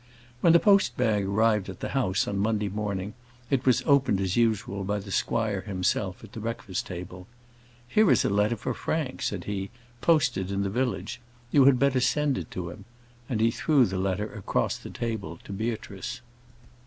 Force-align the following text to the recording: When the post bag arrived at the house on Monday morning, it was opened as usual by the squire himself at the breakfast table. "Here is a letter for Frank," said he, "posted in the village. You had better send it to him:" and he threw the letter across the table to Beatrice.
When 0.39 0.51
the 0.51 0.59
post 0.59 0.97
bag 0.97 1.25
arrived 1.25 1.69
at 1.69 1.79
the 1.79 1.89
house 1.89 2.27
on 2.27 2.39
Monday 2.39 2.69
morning, 2.69 3.13
it 3.51 3.67
was 3.67 3.83
opened 3.85 4.19
as 4.19 4.35
usual 4.35 4.83
by 4.83 4.97
the 4.97 5.11
squire 5.11 5.61
himself 5.61 6.23
at 6.23 6.31
the 6.31 6.39
breakfast 6.39 6.87
table. 6.87 7.27
"Here 7.87 8.09
is 8.09 8.25
a 8.25 8.29
letter 8.31 8.55
for 8.55 8.73
Frank," 8.73 9.21
said 9.21 9.43
he, 9.43 9.69
"posted 10.01 10.49
in 10.49 10.63
the 10.63 10.71
village. 10.71 11.21
You 11.51 11.65
had 11.65 11.77
better 11.77 11.99
send 12.01 12.39
it 12.39 12.49
to 12.49 12.71
him:" 12.71 12.85
and 13.29 13.41
he 13.41 13.51
threw 13.51 13.85
the 13.85 13.99
letter 13.99 14.33
across 14.33 14.75
the 14.75 14.89
table 14.89 15.37
to 15.43 15.53
Beatrice. 15.53 16.21